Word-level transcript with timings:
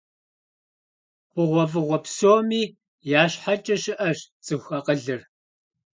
ХъугъуэфӀыгъуэ 1.31 1.97
псоми 2.03 2.63
я 3.19 3.23
щхьэкӀэ 3.31 3.75
щыӀэщ 3.81 4.19
цӀыху 4.45 4.73
акъылыр. 4.77 5.21